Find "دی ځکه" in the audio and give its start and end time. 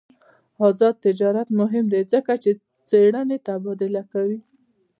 1.93-2.33